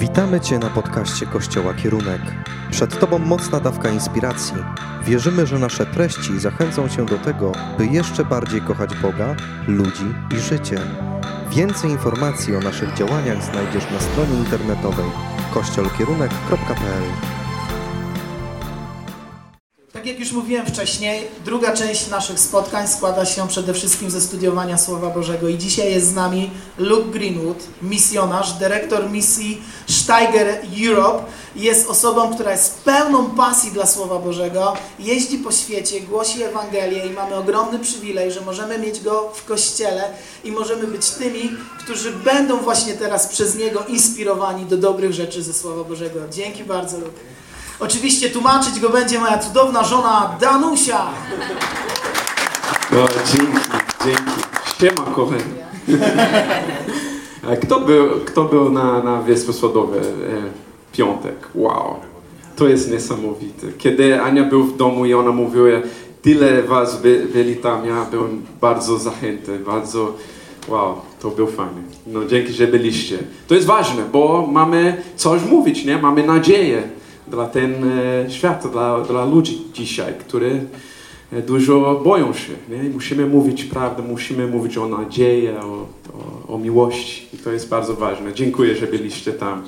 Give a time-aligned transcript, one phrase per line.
[0.00, 2.20] Witamy Cię na podcaście Kościoła Kierunek.
[2.70, 4.56] Przed Tobą mocna dawka inspiracji.
[5.04, 9.34] Wierzymy, że nasze treści zachęcą Cię do tego, by jeszcze bardziej kochać Boga,
[9.66, 10.78] ludzi i życie.
[11.50, 15.10] Więcej informacji o naszych działaniach znajdziesz na stronie internetowej
[15.54, 17.39] kościolkierunek.pl
[20.00, 24.78] Tak jak już mówiłem wcześniej, druga część naszych spotkań składa się przede wszystkim ze studiowania
[24.78, 31.24] Słowa Bożego i dzisiaj jest z nami Luke Greenwood, misjonarz, dyrektor misji Steiger Europe.
[31.56, 37.10] Jest osobą, która jest pełną pasji dla Słowa Bożego, jeździ po świecie, głosi Ewangelię i
[37.10, 40.04] mamy ogromny przywilej, że możemy mieć go w kościele
[40.44, 45.52] i możemy być tymi, którzy będą właśnie teraz przez niego inspirowani do dobrych rzeczy ze
[45.52, 46.20] Słowa Bożego.
[46.30, 47.39] Dzięki bardzo, Luke.
[47.80, 51.06] Oczywiście tłumaczyć go będzie moja cudowna żona Danusia.
[52.92, 53.58] O, dzięki,
[54.04, 54.40] dzięki.
[54.80, 55.42] Siema, kochani.
[57.62, 60.02] Kto był, kto był na, na Wyspy Słodowe e,
[60.92, 61.48] piątek?
[61.54, 61.96] Wow,
[62.56, 63.66] to jest niesamowite.
[63.78, 65.68] Kiedy Ania był w domu i ona mówiła,
[66.22, 70.14] tyle was by, byli tam, ja byłem bardzo zachętny, bardzo,
[70.68, 71.82] wow, to był fajny.
[72.06, 73.18] No dzięki, że byliście.
[73.48, 75.98] To jest ważne, bo mamy coś mówić, nie?
[75.98, 76.82] Mamy nadzieję
[77.30, 80.64] dla ten e, świat, dla, dla ludzi dzisiaj, którzy
[81.32, 82.52] e, dużo boją się.
[82.68, 82.90] Nie?
[82.90, 85.86] Musimy mówić prawdę, musimy mówić o nadziei, o,
[86.48, 87.26] o, o miłości.
[87.34, 88.34] I to jest bardzo ważne.
[88.34, 89.62] Dziękuję, że byliście tam.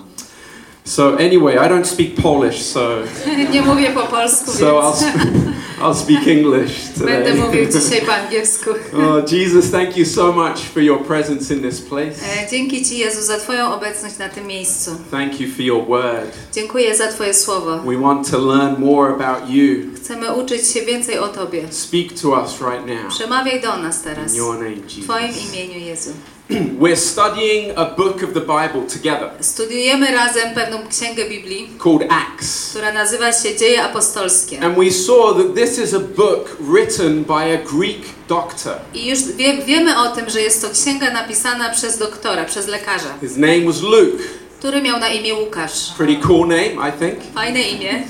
[0.84, 2.98] So anyway, I don't speak Polish, so,
[3.52, 5.22] Nie mówię po polsku, so I'll, więc sp-
[5.82, 7.34] I'll speak English będę today.
[7.46, 8.70] mówił dzisiaj po angielsku.
[8.70, 12.12] oh, Jesus, thank you so much for your presence in this place.
[12.46, 14.90] E, Dzięki Ci, Jezu, za Twoją obecność na tym miejscu.
[15.10, 16.30] Thank you for your word.
[16.52, 17.78] Dziękuję za Twoje słowo.
[17.78, 19.76] We want to learn more about you.
[19.96, 21.62] Chcemy uczyć się więcej o Tobie.
[21.70, 23.08] Speak to us right now.
[23.08, 24.32] Przemawiaj do nas teraz.
[24.32, 25.54] In your name, W Twoim Jesus.
[25.54, 26.10] imieniu, Jezu.
[26.80, 32.70] We're studying a book of the Bible together Studiujemy razem pewną księgę Biblii, called Acts.
[32.70, 34.60] która nazywa się Dzieje Apostolskie.
[34.60, 38.74] And we saw that this is a book written by a Greek doctor.
[38.94, 43.18] I już wie, wiemy o tym, że jest to księga napisana przez doktora, przez lekarza,
[43.20, 44.22] His name was Luke.
[44.58, 45.92] który miał na imię Łukasz.
[45.96, 47.34] Pretty cool name, I think.
[47.34, 48.02] Fajne imię.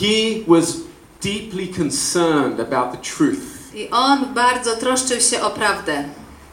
[0.00, 0.76] He was
[1.22, 3.74] deeply concerned about the truth.
[3.74, 6.04] I on bardzo troszczył się o prawdę.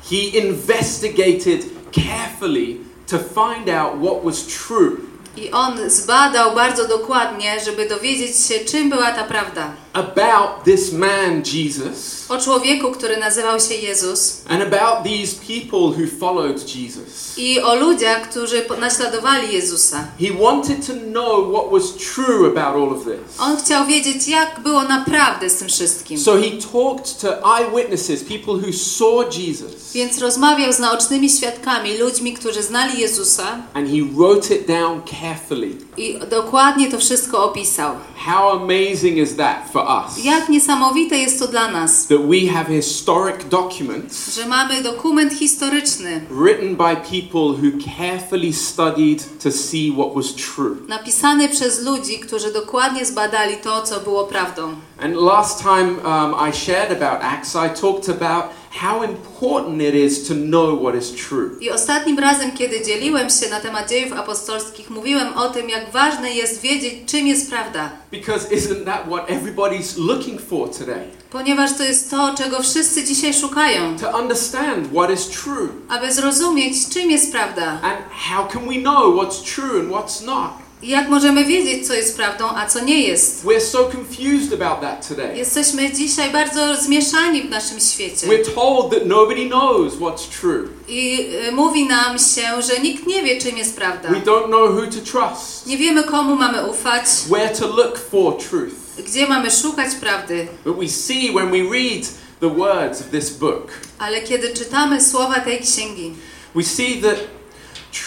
[0.04, 7.90] He investigated carefully to find out what was true I on zbadał bardzo dokładnie, żeby
[7.90, 9.72] dowiedzieć się, czym była ta prawda.
[9.94, 16.08] about this man, Jesus, O człowieku, który nazywał się Jezus and about these people who
[16.20, 17.38] followed Jesus.
[17.38, 20.08] i o ludziach, którzy naśladowali Jezusa.
[20.20, 21.84] He wanted to know what was
[22.16, 23.40] true about all of this.
[23.40, 26.20] On chciał wiedzieć, jak było naprawdę z tym wszystkim.
[26.20, 32.34] So he talked to eyewitnesses, people who saw Jesus, Więc rozmawiał z naocznymi świadkami, ludźmi,
[32.34, 35.76] którzy znali Jezusa and he wrote it down carefully.
[35.98, 37.96] i dokładnie to wszystko opisał.
[38.18, 40.26] How amazing is that for us?
[40.26, 46.22] Jak niesamowite jest to dla nas, That we have historic documents że mamy dokument historyczny
[46.46, 50.76] written by people who carefully studied to see what was true.
[50.88, 54.76] napisany przez ludzi, którzy dokładnie zbadali to, co było prawdą.
[55.02, 60.28] And last time um, I shared about Acts, I talked about how important it is
[60.28, 61.58] to know what is true.
[61.62, 66.32] I ostatnim razem, kiedy dzieliłem się na temat dziejów apostolskich, mówiłem o tym, jak ważne
[66.34, 67.90] jest wiedzieć, czym jest prawda.
[68.12, 71.04] Because isn't that what everybody's looking for today?
[71.30, 75.70] Ponieważ to jest to, czego wszyscy dzisiaj szukają, To understand what is true.
[75.90, 77.68] aby zrozumieć, czym jest prawda.
[77.72, 77.98] And
[78.30, 80.52] how can we know what's true and what's not?
[80.84, 83.46] Jak możemy wiedzieć, co jest prawdą, a co nie jest.
[83.46, 85.38] We're so confused about that today.
[85.38, 88.28] Jesteśmy dzisiaj bardzo zmieszani w naszym świecie.
[88.28, 90.68] We're told that nobody knows what's true.
[90.88, 94.10] I y, mówi nam się, że nikt nie wie, czym jest prawda.
[94.10, 98.38] We don't know who to trust, Nie wiemy, komu mamy ufać, where to look for
[98.38, 98.74] truth.
[99.08, 100.48] gdzie mamy szukać prawdy.
[100.66, 102.06] But we see when we read
[102.40, 106.14] the words of this book, Ale kiedy czytamy słowa tej księgi,
[106.56, 107.18] we see that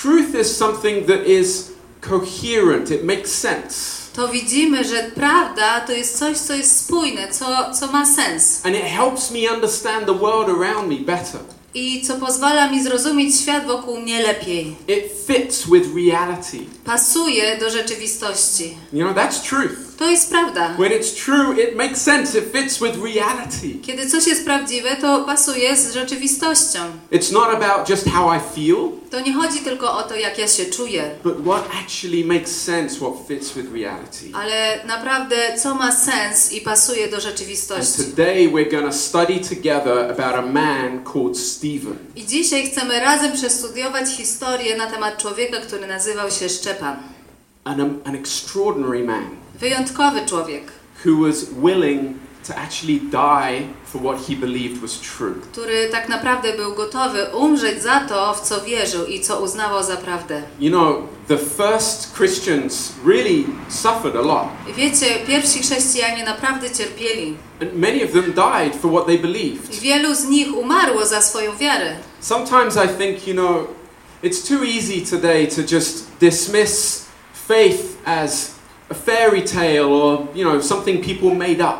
[0.02, 1.73] truth is something that is
[2.08, 4.04] coherent, it makes sense.
[4.14, 8.60] to widzimy, że prawda to jest coś, co jest spójne, co, co ma sens.
[8.66, 11.40] And it helps me understand the world around me better.
[11.74, 14.76] I co pozwala mi zrozumieć świat wokół mnie lepiej.
[14.88, 16.58] It fits with reality.
[16.84, 18.76] Pasuje do rzeczywistości.
[18.92, 19.83] You know, that's truth.
[19.98, 20.68] To jest prawda.
[20.78, 22.38] When it's true, it makes sense.
[22.38, 23.74] It fits with reality.
[23.82, 26.78] Kiedy coś jest prawdziwe, to pasuje z rzeczywistością.
[27.12, 28.76] It's not about just how I feel,
[29.10, 32.96] To nie chodzi tylko o to, jak ja się czuję, but what actually makes sense,
[32.96, 34.30] what fits with reality.
[34.32, 38.04] ale naprawdę co ma sens i pasuje do And rzeczywistości.
[38.04, 41.96] today we're going to study together about a man called Stephen.
[42.16, 46.96] I dzisiaj chcemy razem przestudiować historię na temat człowieka, który nazywał się Szczepan.
[47.64, 50.72] An, an extraordinary man Wyjątkowy człowiek,
[51.04, 52.16] who was willing
[52.48, 55.34] to actually die for what he believed was true.
[55.52, 59.96] który tak naprawdę był gotowy umrzeć za to, w co wierzył i co uznawał za
[59.96, 60.42] prawdę.
[60.60, 60.96] You know,
[61.28, 64.48] the first Christians really suffered a lot.
[64.76, 67.36] Wiecie, pierwsi chrześcijanie naprawdę cierpieli.
[67.62, 69.80] And many of them died for what they believed.
[69.80, 71.96] wielu z nich umarło za swoją wiarę.
[72.20, 73.66] Sometimes I think, you know,
[74.22, 77.04] it's too easy today to just dismiss
[77.48, 78.53] faith as
[78.94, 81.78] a fairy tale or, you know, something people made up.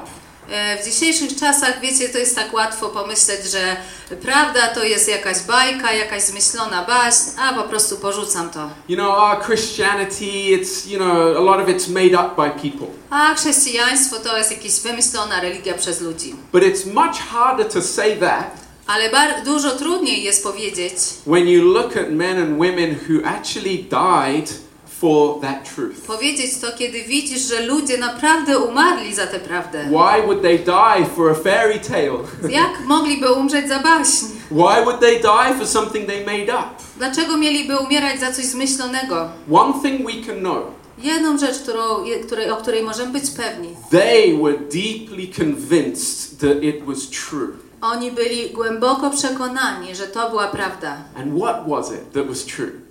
[0.51, 3.77] E, W dzisiejszych czasach, wiecie, to jest tak łatwo pomyśleć, że
[4.23, 8.71] prawda to jest jakaś bajka, jakaś zmyślona baśń, a po prostu porzucam to.
[8.89, 12.87] You know, our Christianity, it's, you know, a lot of it's made up by people.
[13.11, 16.35] A chrześcijaństwo to jest jakaś wymyślona religia przez ludzi.
[16.53, 18.51] But it's much harder to say that
[18.87, 19.11] Ale
[19.45, 20.93] dużo trudniej jest powiedzieć,
[21.27, 24.64] when you look at men and women who actually died
[25.05, 26.01] for that truth.
[26.07, 29.85] powiedzieć to, kiedy widzisz, że ludzie naprawdę umarli za tę prawdę.
[29.85, 32.19] Why would they die for a fairy tale?
[32.61, 34.27] Jak mogliby umrzeć za baśń?
[34.51, 36.69] Why would they die for something they made up?
[36.97, 39.29] Dlaczego mieliby umierać za coś zmyślonego?
[39.53, 40.63] One thing we can know
[40.99, 41.83] Jedną rzecz, którą,
[42.27, 43.69] której, o której możemy być pewni.
[43.91, 46.99] they were deeply convinced that it was
[47.29, 47.49] true.
[47.81, 50.97] Oni byli głęboko przekonani, że to była prawda.
[51.17, 52.84] And what was it that was true?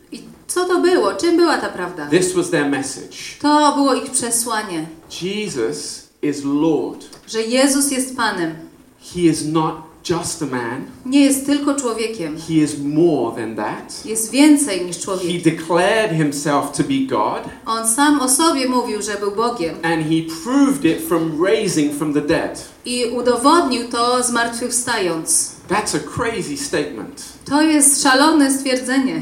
[0.48, 1.13] Co to było?
[1.13, 2.07] Czym była ta prawda?
[2.10, 4.86] This was their message To było ich przesłanie,
[5.22, 7.06] Jesus is Lord.
[7.28, 8.51] że Jezus jest Panem.
[9.13, 9.75] He is not
[10.10, 12.38] just a man, Nie jest tylko człowiekiem.
[12.48, 14.06] he is more than that.
[14.06, 15.42] Jest więcej niż He człowiek.
[15.44, 20.16] declared himself to be God, On sam o sobie mówił, że był Bogiem and he
[20.44, 22.66] proved it from raising from the dead.
[22.86, 25.51] i udowodnił to zmartwychwstając.
[25.69, 27.24] That's a crazy statement.
[27.46, 29.22] To jest szalone stwierdzenie,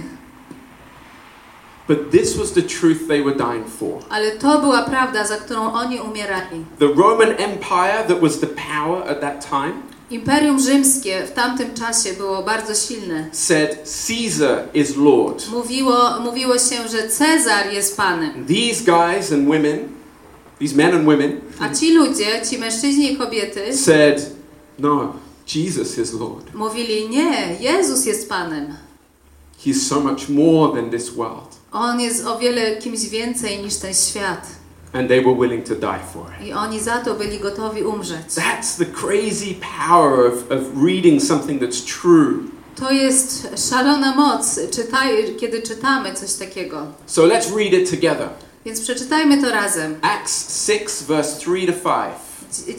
[1.91, 3.99] But this was the truth they were dying for.
[4.09, 6.65] ale to była prawda, za którą oni umierali.
[6.79, 9.73] The Roman Empire, that was the power at that time,
[10.11, 13.29] Imperium Rzymskie w tamtym czasie było bardzo silne.
[13.31, 13.69] said
[14.07, 15.49] Caesar is Lord.
[15.51, 18.45] Mówiło, mówiło się, że Cezar jest Panem.
[18.45, 19.79] These guys and women,
[20.59, 24.29] these men and women, A ci ludzie, ci mężczyźni i kobiety said,
[24.79, 25.13] No,
[25.55, 26.53] Jesus is Lord.
[26.53, 28.75] mówili, nie, Jezus jest Panem.
[29.65, 31.60] He's so much more than this world.
[31.71, 34.47] On jest o wiele kimś więcej niż ten świat.
[34.93, 36.47] And they were willing to die for it.
[36.47, 38.27] I oni za to byli gotowi umrzeć.
[38.27, 39.55] That's the crazy
[39.87, 42.33] power of, of reading something that's true.
[42.75, 46.87] To jest szalona moc, czytaj, kiedy czytamy coś takiego.
[47.05, 48.29] So let's read it together.
[48.65, 49.95] Więc przeczytajmy to razem.
[50.01, 51.83] Acts 6, verse 3 to 5.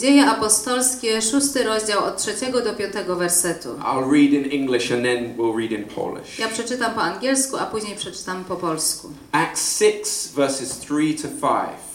[0.01, 3.69] Dzieje apostolskie, szósty rozdział od trzeciego do piątego wersetu.
[3.69, 6.39] I'll read in English and then we'll read in Polish.
[6.39, 9.09] Ja przeczytam po angielsku, a później przeczytam po polsku.
[9.33, 11.92] Acts 6, verses 3 to 5.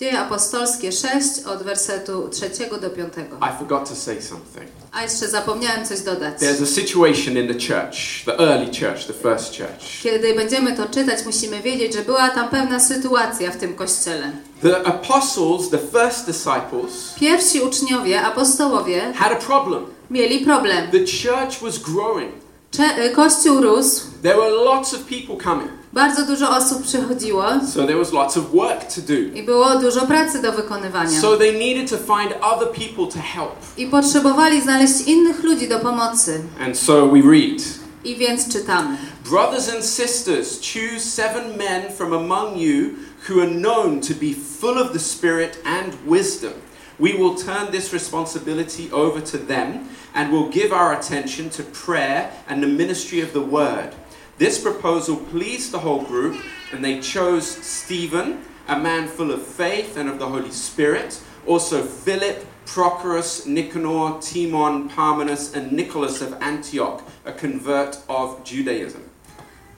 [0.00, 3.36] Dzieje apostolskie 6 od wersetu trzeciego do piątego.
[3.36, 4.68] I forgot to say something.
[4.92, 6.34] A jeszcze zapomniałem coś dodać.
[6.38, 10.02] There's a situation in the church, the early church, the first church.
[10.02, 14.32] Kiedy będziemy to czytać, musimy wiedzieć, że była tam pewna sytuacja w tym kościele.
[14.62, 19.84] The apostles, the first disciples, Pierwsi uczniowie, apostołowie, had a problem.
[20.10, 20.90] mieli problem.
[20.90, 22.32] The church was growing.
[22.70, 25.70] Cze- Kościół rósł, There were lots of people coming.
[25.92, 29.38] Bardzo dużo osób przychodziło So there was lots of work to do.
[29.38, 31.20] i było dużo pracy do wykonywania.
[31.20, 33.56] So they needed to find other people to help.
[33.76, 36.40] I potrzebowali znaleźć innych ludzi do pomocy.
[36.60, 37.62] And so we read
[38.04, 38.96] I więc czytamy.
[39.30, 42.90] Brothers and sisters, choose seven men from among you
[43.28, 46.52] who are known to be full of the Spirit and wisdom.
[47.00, 52.30] We will turn this responsibility over to them and will give our attention to prayer
[52.48, 53.90] and the ministry of the word.
[54.38, 56.36] This proposal pleased the whole group,
[56.72, 61.82] and they chose Stephen, a man full of faith and of the Holy Spirit, also
[61.82, 69.00] Philip, Prochorus, Nicanor, Timon, Parmenas, and Nicholas of Antioch, a convert of Judaism.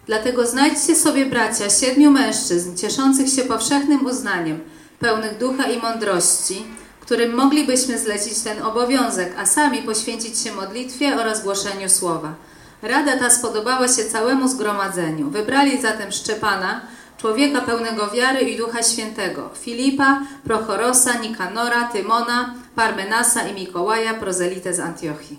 [0.06, 4.60] Dlatego znajdźcie sobie bracia siedmiu mężczyzn, cieszących się powszechnym uznaniem,
[4.98, 6.64] pełnych ducha i mądrości,
[7.00, 12.34] którym moglibyśmy zlecić ten obowiązek, a sami poświęcić się modlitwie oraz głoszeniu słowa.
[12.82, 15.30] Rada ta spodobała się całemu zgromadzeniu.
[15.30, 16.80] Wybrali zatem Szczepana,
[17.18, 24.80] człowieka pełnego wiary i Ducha Świętego, Filipa, Prochorosa, Nikanora, Tymona, Parmenasa i Mikołaja, prozelitę z
[24.80, 25.38] Antiochii.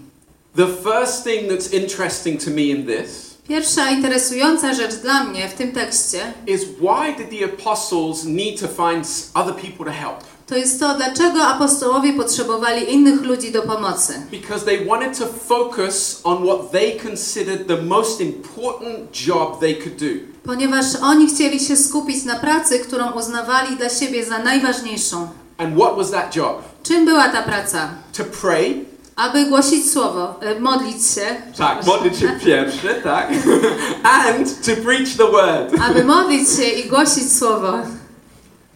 [0.55, 5.53] The first thing that's interesting to me in this Pierwsza interesująca rzecz dla mnie w
[5.53, 10.30] tym tekście is why did the apostles need to find other people to help?
[10.47, 14.13] To jest to, dlaczego apostołowie potrzebowali innych ludzi do pomocy.
[14.31, 19.95] Because they wanted to focus on what they considered the most important job they could
[19.95, 20.05] do.
[20.45, 25.27] Ponieważ oni chcieli się skupić na pracy, którą uznawali dla siebie za najważniejszą.
[25.57, 26.61] And what was that job?
[26.83, 27.89] Czym była ta praca?
[28.17, 28.85] To pray.
[29.15, 31.21] Aby głosić słowo, e, modlić się,
[31.57, 33.29] Tak, modlić się pierwsze, tak?
[34.25, 35.73] And to preach the word.
[35.89, 37.73] aby modlić się i głosić słowo.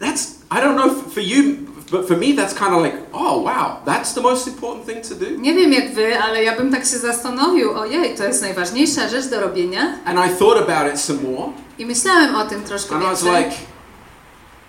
[0.02, 1.44] That's, I don't know for you,
[1.92, 5.16] but for me that's kind of like, oh wow, that's the most important thing to
[5.16, 5.26] do.
[5.38, 9.26] Nie wiem jak wy, ale ja bym tak się zastanowił, ojej, to jest najważniejsza rzecz
[9.30, 9.82] do robienia.
[10.06, 11.52] And I thought about it some more.
[11.80, 13.44] I myślałem o tym troszkę And I was więcej.
[13.44, 13.56] like,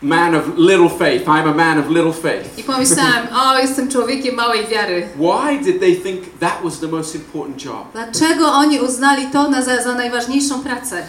[0.03, 1.27] man of little faith.
[1.27, 2.59] I'm a man of little faith.
[2.59, 5.09] I pomyślałem, o, jestem człowiekiem małej wiary.
[5.17, 7.93] Why did they think that was the most important job?
[7.93, 11.03] Dlaczego oni uznali to na, za, za najważniejszą pracę?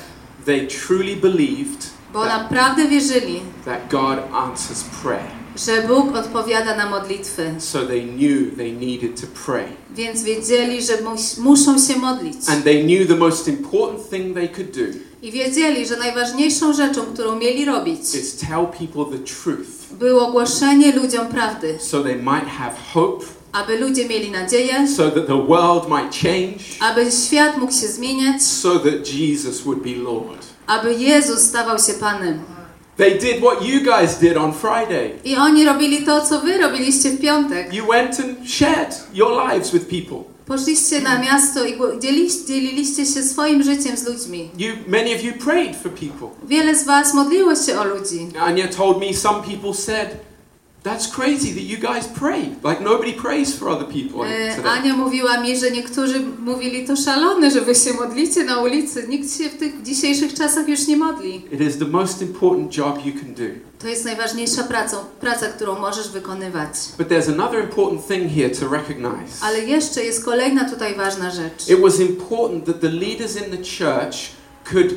[0.45, 5.31] They truly believed Bo that, naprawdę wierzyli, that God answers prayer.
[5.55, 7.55] że Bóg odpowiada na modlitwy.
[7.59, 9.65] So they knew they needed to pray.
[9.95, 12.35] Więc wiedzieli, że mus, muszą się modlić.
[12.47, 14.83] And they knew the most important thing they could do
[15.21, 17.99] I wiedzieli, że najważniejszą rzeczą, którą mieli robić,
[19.91, 25.27] było głoszenie ludziom prawdy, so they might have hope, aby ludzie mieli nadzieję, so that
[25.27, 30.56] the world might change, aby świat mógł się zmieniać, so that Jesus would be Lord.
[30.67, 32.39] Aby Jezus stawał się Panem.
[32.97, 35.11] They did what you guys did on Friday.
[35.23, 37.73] I oni robili to, co wy robiliście w piątek.
[37.73, 40.23] You went and shared your lives with people.
[40.45, 41.77] Poszliście na miasto i
[42.47, 44.49] dzieliliście się swoim życiem z ludźmi.
[44.57, 46.27] You, many of you prayed for people.
[46.47, 48.27] Wiele z was modliło się o ludzi.
[48.39, 50.09] Anya told me some people said,
[50.83, 52.41] That's crazy that you guys pray.
[52.63, 54.71] Like nobody prays for other people E, today.
[54.71, 59.07] Ania mówiła mi, że niektórzy mówili to szalone, że wy się modlicie na ulicy.
[59.07, 61.35] Nikt się w tych dzisiejszych czasach już nie modli.
[61.51, 63.43] It is the most important job you can do.
[63.79, 66.69] To jest najważniejsza praca, praca, którą możesz wykonywać.
[66.97, 69.41] But there's another important thing here to recognize.
[69.41, 71.69] Ale jeszcze jest kolejna tutaj ważna rzecz.
[71.69, 74.15] It was important that the leaders in the church
[74.71, 74.93] could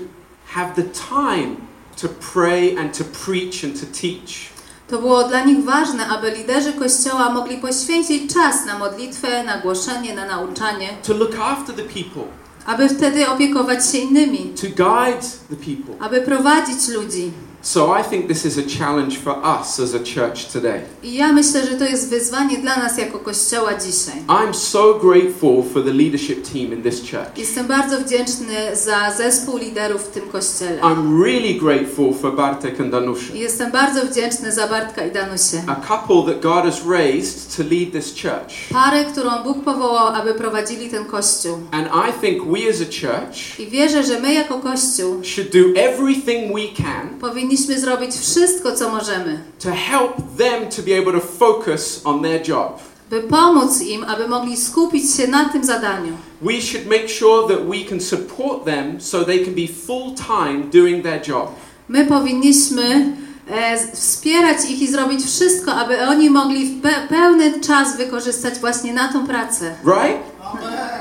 [0.47, 1.57] have the time
[2.03, 4.50] to pray and to preach and to teach.
[4.91, 10.15] To było dla nich ważne, aby liderzy Kościoła mogli poświęcić czas na modlitwę, na głoszenie,
[10.15, 12.23] na nauczanie, To look after the people,
[12.67, 15.95] aby wtedy opiekować się innymi, to guide the people.
[16.07, 17.31] aby prowadzić ludzi.
[17.63, 20.81] So I think this is a challenge for us as a church today.
[21.03, 24.15] I ja myślę, że to jest wyzwanie dla nas jako Kościoła dzisiaj.
[24.29, 27.39] I'm so grateful for the leadership team in this church.
[27.39, 30.81] Jestem bardzo wdzięczny za zespół liderów w tym kościele.
[30.81, 35.63] I'm really grateful for Bartek and Danusha, I Jestem bardzo wdzięczny za Bartka i Danusię.
[35.67, 38.55] a couple that God has raised to lead this church.
[38.73, 41.59] Parę, którą Bóg powołał, aby prowadzili ten kościół.
[41.71, 45.81] And I think we as a church I wierzę, że my jako kościół should do
[45.81, 47.09] everything we can
[47.51, 52.49] powinniśmy zrobić wszystko, co możemy, to help them to be able to focus on their
[52.49, 52.79] job.
[53.11, 56.13] by pomóc im, aby mogli skupić się na tym zadaniu.
[56.43, 60.63] We should make sure that we can support them so they can be full time
[60.73, 61.49] doing their job.
[61.89, 63.17] My powinniśmy
[63.51, 68.93] e, wspierać ich i zrobić wszystko, aby oni mogli w pe pełny czas wykorzystać właśnie
[68.93, 69.75] na tą pracę.
[69.85, 70.21] Right?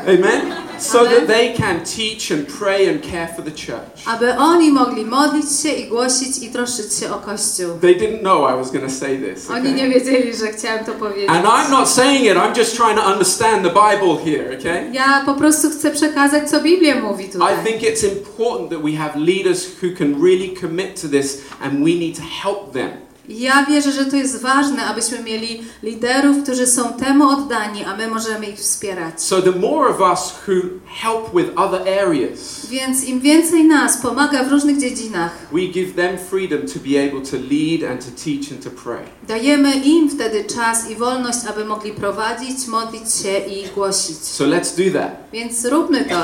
[0.07, 0.58] Amen?
[0.81, 4.05] So that they can teach and pray and care for the church.
[4.07, 7.77] Aby oni mogli modlić się i głosić i troszczyć się o Kościół.
[7.81, 9.49] They didn't know I was going to say this.
[9.49, 9.89] Oni nie Okay?
[9.99, 11.29] wiedzieli, że chciałem to powiedzieć.
[11.29, 14.89] And I'm not saying it, I'm just trying to understand the Bible here, okay?
[14.93, 17.55] Ja po prostu chcę przekazać, co Biblia mówi I tutaj.
[17.65, 21.89] think it's important that we have leaders who can really commit to this and we
[21.95, 22.89] need to help them.
[23.29, 28.07] Ja wierzę, że to jest ważne, abyśmy mieli liderów, którzy są temu oddani, a my
[28.07, 29.21] możemy ich wspierać.
[29.23, 30.53] So the more of us who
[31.01, 36.17] help with other areas, Więc im więcej nas pomaga w różnych dziedzinach, we give them
[36.29, 39.03] freedom to be able to lead and to teach and to pray.
[39.27, 44.17] dajemy im wtedy czas i wolność, aby mogli prowadzić, modlić się i głosić.
[44.17, 45.11] So let's do that.
[45.33, 46.21] Więc róbmy to.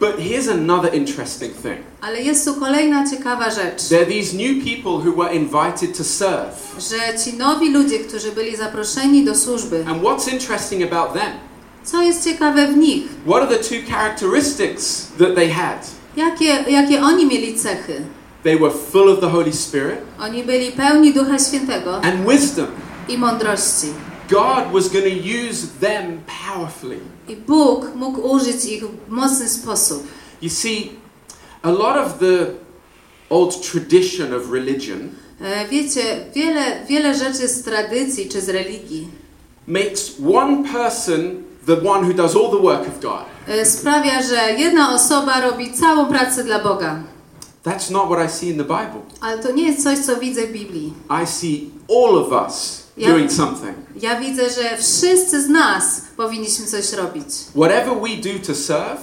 [0.00, 1.76] But here's another interesting thing.
[2.00, 6.04] Ale jest tu kolejna ciekawa rzecz, There are these new people who were invited to
[6.04, 6.56] serve.
[6.78, 11.32] że ci nowi ludzie, którzy byli zaproszeni do służby, And what's interesting about them?
[11.84, 13.04] co jest ciekawe w nich?
[13.26, 15.78] What are the two characteristics that they had?
[16.16, 18.00] Jakie, jakie oni mieli cechy?
[18.42, 22.66] They were full of the Holy Spirit Oni byli pełni Ducha Świętego and wisdom.
[23.08, 23.86] i mądrości.
[24.30, 26.98] God was going to use them powerfully.
[27.28, 30.02] I Bóg mógł użyć ich w mocny sposób.
[30.42, 30.90] You see,
[31.62, 32.46] a lot of the
[33.30, 35.08] old tradition of religion
[35.42, 36.02] E, Wiecie,
[36.34, 39.08] wiele, wiele rzeczy z tradycji czy z religii
[39.66, 43.24] makes one person the one who does all the work of God.
[43.48, 47.02] e, sprawia, że jedna osoba robi całą pracę dla Boga.
[47.64, 49.00] That's not what I see in the Bible.
[49.20, 50.92] Ale to nie jest coś, co widzę w Biblii.
[51.22, 53.12] I see all of us Yeah.
[53.12, 53.74] doing something.
[54.02, 57.26] Ja widzę, że wszyscy z nas powinniśmy coś robić.
[57.54, 59.00] Whatever we do to serve,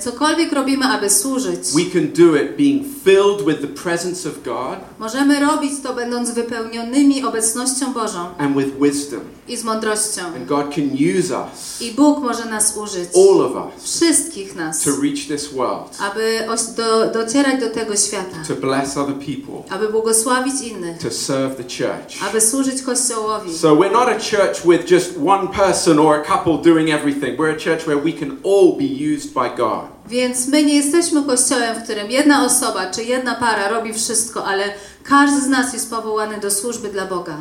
[0.00, 4.78] Cokolwiek robimy, aby służyć, we can do it being filled with the presence of God
[4.98, 9.20] możemy robić to będąc wypełnionymi obecnością Bożą and with wisdom.
[9.48, 10.22] i z mądrością.
[10.26, 14.84] And God can use us, I Bóg może nas użyć, all of us, wszystkich nas,
[14.84, 16.46] to reach this world, aby
[16.76, 21.62] do, docierać do tego świata, to bless other people, aby błogosławić innych, to serve the
[21.62, 22.28] church.
[22.28, 23.58] aby służyć Kościołowi.
[23.58, 27.38] So we're not a church with just one person or a couple doing everything.
[27.38, 29.69] We're a church where we can all be used by God.
[30.06, 34.64] Więc my nie jesteśmy kościołem, w którym jedna osoba czy jedna para robi wszystko, ale
[35.04, 37.36] każdy z nas jest powołany do służby dla Boga.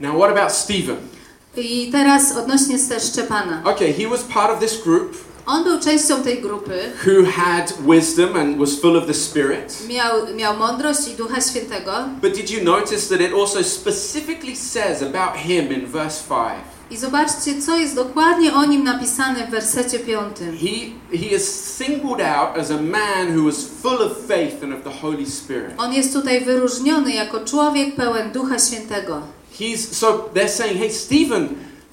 [0.00, 0.96] Now, what about Stephen?
[1.56, 3.62] I teraz odnośnie też Szczepana.
[3.64, 5.16] Okay, he was part of this group
[5.46, 9.88] On był częścią tej grupy, who had wisdom and was full of the Spirit.
[9.88, 11.92] miał, miał mądrość i Ducha Świętego.
[12.22, 16.75] But did you notice that it also specifically says about him in verse 5?
[16.90, 20.56] I zobaczcie, co jest dokładnie o nim napisane w wersecie piątym.
[20.58, 24.82] He, he is singled out as a man who was full of faith and of
[24.84, 25.70] the Holy Spirit.
[25.78, 29.22] On jest tutaj wyróżniony jako człowiek pełen Ducha Świętego.
[29.60, 31.48] He's so they're saying, "Hey Stephen,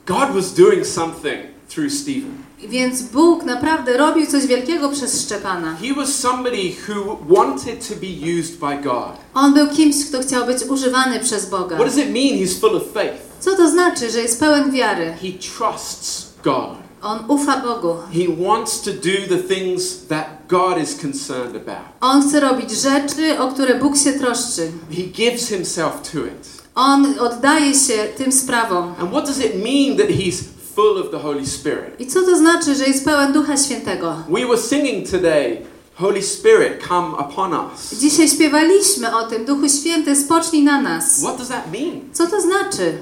[0.05, 2.37] God was doing something through Stephen.
[2.69, 5.75] Więc Bóg naprawdę robił coś wielkiego przez Szczepana.
[5.81, 9.11] He was somebody who wanted to be used by God.
[9.33, 11.75] On był kimś, kto chciał być używany przez Boga.
[11.75, 13.32] What does it mean he's full of faith?
[13.43, 15.13] Co to znaczy, że jest pełen wiary?
[15.21, 16.77] He trusts God.
[17.01, 17.95] On ufa Bogu.
[18.13, 21.85] He wants to do the things that God is concerned about.
[22.01, 24.71] On chce robić rzeczy, o które Bóg się troszczy.
[24.91, 26.63] He gives himself to it.
[26.75, 28.93] On oddaje się tym sprawom.
[28.99, 30.43] And what does it mean that he's
[30.75, 31.99] full of the Holy Spirit?
[31.99, 34.15] I co to znaczy, że jest pełen Ducha Świętego?
[34.29, 35.61] We were singing today,
[35.95, 37.99] Holy Spirit, come upon us.
[37.99, 41.19] Dzisiaj śpiewaliśmy o tym, Duchu Święty, spocznij na nas.
[41.19, 42.01] What does that mean?
[42.13, 42.93] Co to znaczy?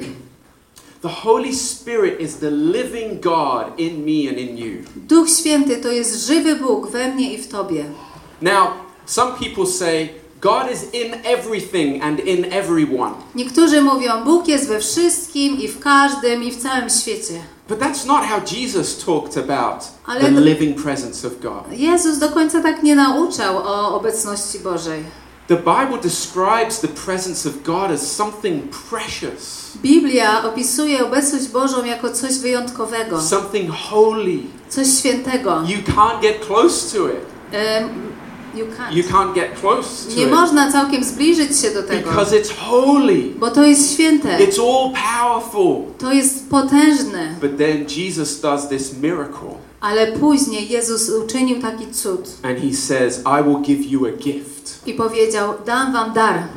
[1.01, 4.83] The Holy Spirit is the living God in me and in you.
[4.95, 7.85] Duch Święty to jest żywy Bóg we mnie i w Tobie.
[8.41, 8.67] Now,
[9.05, 10.09] some people say
[10.41, 13.13] God is in everything and in everyone.
[13.35, 17.33] Niektórzy mówią, Bóg jest we wszystkim i w każdym i w całym świecie.
[17.69, 21.79] But that's not how Jesus talked about Ale the living presence of God.
[21.79, 25.03] Jezus do końca tak nie nauczał o obecności Bożej.
[25.47, 32.09] The Bible describes the presence of God as something precious, Biblia opisuje obecność Bożą jako
[32.09, 34.39] coś wyjątkowego, something holy.
[34.69, 35.61] coś świętego.
[35.67, 37.19] You can't get close to it.
[37.51, 37.89] Em,
[38.55, 38.93] you can't.
[38.93, 42.51] You can't get close to Nie it można całkiem zbliżyć się do tego, because it's
[42.57, 43.23] holy.
[43.39, 45.83] bo to jest święte, It's all powerful.
[45.97, 47.35] to jest potężne.
[47.41, 49.49] But then Jesus does this miracle
[49.81, 54.87] Ale później Jezus uczynił taki cud and he says, I will give you a gift,
[54.87, 56.47] i powiedział: Dam wam dar,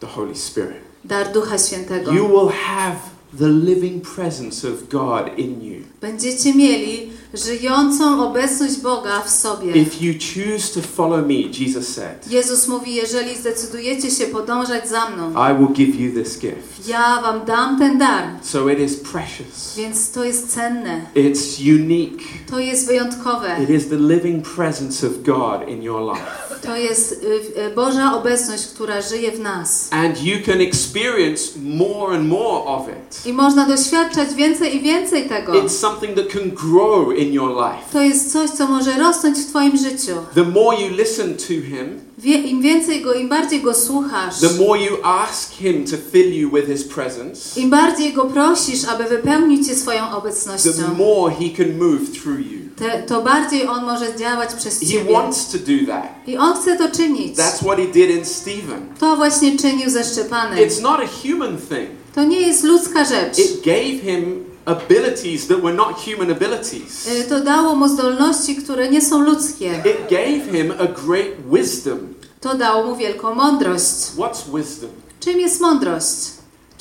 [0.00, 0.82] the Holy Spirit.
[1.04, 2.12] dar Ducha Świętego.
[2.12, 2.96] You will have
[3.38, 5.82] the living presence of God in you.
[6.00, 9.72] Będziecie mieli żyjącą obecność Boga w sobie.
[9.72, 15.10] If you choose to follow me, Jesus said, Jezus mówi: Jeżeli zdecydujecie się podążać za
[15.10, 16.88] mną, I will give you this gift.
[16.88, 18.24] ja wam dam ten dar.
[18.42, 19.74] So it is precious.
[19.76, 22.22] Więc to jest cenne, It's unique.
[22.50, 23.56] to jest wyjątkowe.
[23.62, 26.49] It is the living presence of God in your life.
[26.62, 29.88] To jest y, y, Boża obecność, która żyje w nas.
[29.90, 33.26] And you can experience more and more of it.
[33.26, 35.52] I można doświadczać więcej i więcej tego.
[35.52, 37.92] It's something that can grow in your life.
[37.92, 40.12] To jest coś, co może rosnąć w Twoim życiu.
[40.34, 44.80] The more you listen to Him, Im więcej go, im bardziej go słuchasz, the more
[44.80, 49.64] you ask Him to fill you with His presence, im bardziej go prosisz, aby wypełnił
[49.64, 52.60] Cię swoją the obecnością, more He can move through you.
[52.80, 55.12] Te, to bardziej on może działać przez He Ciebie.
[55.12, 56.04] wants to do that.
[56.26, 57.36] I on chce to czynić.
[57.38, 58.86] That's what He did in Stephen.
[58.98, 60.58] To właśnie czynił ze Szczepanem.
[60.58, 61.90] It's not a human thing.
[62.14, 63.38] To nie jest ludzka rzecz.
[63.38, 67.06] It gave him abilities that were not human abilities.
[67.06, 69.66] Y, To dało mu zdolności, które nie są ludzkie.
[69.84, 71.98] It gave him a great wisdom.
[72.40, 73.84] To dało mu wielką mądrość.
[74.16, 74.90] What's wisdom?
[75.20, 76.16] Czym jest mądrość?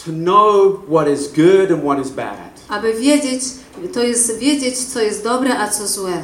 [0.06, 2.38] To know what is good and what is bad.
[2.70, 3.42] Aby wiedzieć,
[3.88, 6.24] to jest wiedzieć, co jest dobre, a co złe.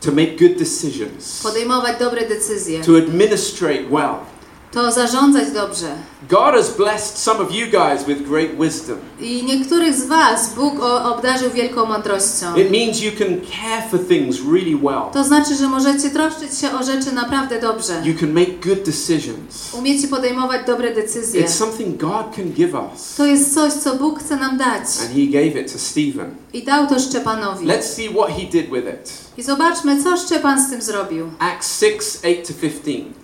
[0.00, 1.42] To make good decisions.
[1.42, 2.80] Podejmować dobre decyzje.
[2.80, 4.31] To administrate well.
[4.72, 5.86] To zarządzać dobrze.
[6.28, 8.98] God has blessed some of you guys with great wisdom.
[9.20, 12.56] I niektórych z Was Bóg obdarzył wielką mądrością.
[12.56, 15.02] It means you can care for things really well.
[15.12, 18.02] To znaczy, że możecie troszczyć się o rzeczy naprawdę dobrze.
[18.04, 19.74] You can make good decisions.
[19.78, 21.42] Umiecie podejmować dobre decyzje.
[21.42, 23.14] It's something God can give us.
[23.16, 24.82] To jest coś, co Bóg chce nam dać.
[24.82, 26.34] And He gave it to Stephen.
[26.52, 27.66] I dał to Szczepanowi.
[27.66, 29.12] Let's see what he did with it.
[29.36, 31.30] I zobaczmy, co Szczepan z tym zrobił.
[31.38, 33.21] Acts 6 8 to 15.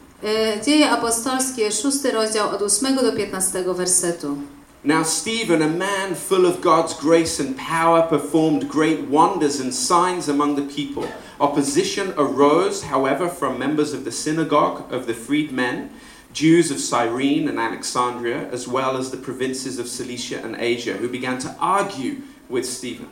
[0.65, 1.71] Dzieje apostolskie,
[2.13, 4.37] rozdział od 8 do 15 wersetu.
[4.85, 10.29] Now, Stephen, a man full of God's grace and power, performed great wonders and signs
[10.29, 11.09] among the people.
[11.39, 15.91] Opposition arose, however, from members of the synagogue of the freedmen,
[16.33, 21.09] Jews of Cyrene and Alexandria, as well as the provinces of Cilicia and Asia, who
[21.09, 22.17] began to argue
[22.49, 23.09] with Stephen.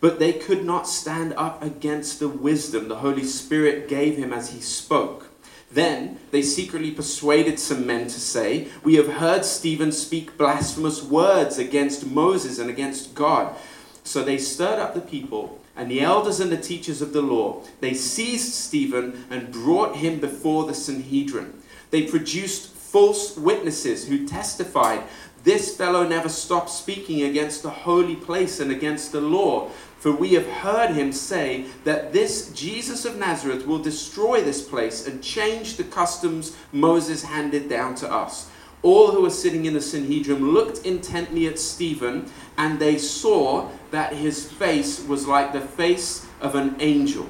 [0.00, 4.50] But they could not stand up against the wisdom the Holy Spirit gave him as
[4.52, 5.29] he spoke.
[5.70, 11.58] Then they secretly persuaded some men to say, We have heard Stephen speak blasphemous words
[11.58, 13.54] against Moses and against God.
[14.02, 17.62] So they stirred up the people, and the elders and the teachers of the law.
[17.80, 21.62] They seized Stephen and brought him before the Sanhedrin.
[21.90, 25.04] They produced false witnesses who testified,
[25.44, 29.70] This fellow never stopped speaking against the holy place and against the law.
[30.00, 35.06] For we have heard him say that this Jesus of Nazareth will destroy this place
[35.06, 38.48] and change the customs Moses handed down to us.
[38.82, 44.14] All who were sitting in the Sanhedrin looked intently at Stephen, and they saw that
[44.14, 47.26] his face was like the face of an angel.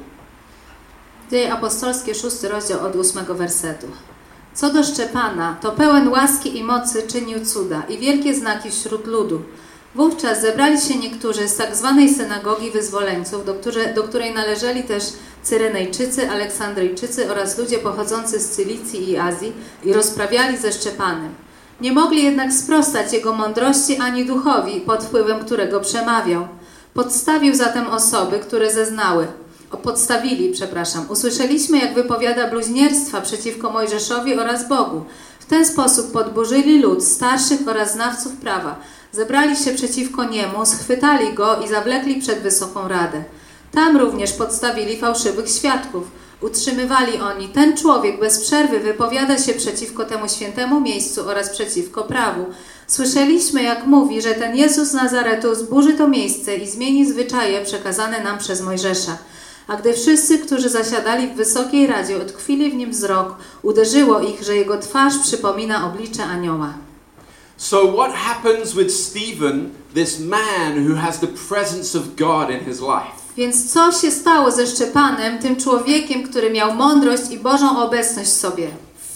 [1.30, 3.86] Dzieje apostolskie, szósty rozdział od ósmego wersetu.
[4.54, 9.42] Co do Szczepana, to pełen łaski i mocy czynił cuda i wielkie znaki wśród ludu.
[9.94, 15.04] Wówczas zebrali się niektórzy z tak zwanej synagogi wyzwoleńców, do, które, do której należeli też
[15.42, 19.52] Cyrenejczycy, Aleksandryjczycy oraz ludzie pochodzący z Cylicji i Azji
[19.84, 21.34] i rozprawiali ze Szczepanem.
[21.80, 26.48] Nie mogli jednak sprostać jego mądrości ani duchowi, pod wpływem którego przemawiał.
[26.94, 29.26] Podstawił zatem osoby, które zeznały.
[29.70, 31.06] O, podstawili, przepraszam.
[31.08, 35.04] Usłyszeliśmy, jak wypowiada bluźnierstwa przeciwko Mojżeszowi oraz Bogu.
[35.50, 38.80] Ten sposób podburzyli lud, starszych oraz znawców prawa.
[39.12, 43.24] Zebrali się przeciwko niemu, schwytali go i zawlekli przed Wysoką Radę.
[43.72, 46.04] Tam również podstawili fałszywych świadków.
[46.40, 52.46] Utrzymywali oni, ten człowiek bez przerwy wypowiada się przeciwko temu świętemu miejscu oraz przeciwko prawu.
[52.86, 58.38] Słyszeliśmy, jak mówi, że ten Jezus Nazaretu zburzy to miejsce i zmieni zwyczaje przekazane nam
[58.38, 59.18] przez Mojżesza.
[59.70, 64.56] A gdy wszyscy, którzy zasiadali w Wysokiej Radzie, odkwili w nim wzrok, uderzyło ich, że
[64.56, 66.74] jego twarz przypomina oblicze anioła.
[67.56, 72.80] So, what happens with Stephen, this man who has the presence of God in his
[72.80, 73.20] life?
[73.36, 78.34] Więc co się stało ze Szczepanem, tym człowiekiem, który miał mądrość i Bożą obecność w
[78.34, 78.68] sobie?